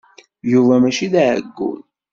Yuba 0.51 0.73
mačči 0.81 1.07
d 1.13 1.15
aɛeggun. 1.21 1.81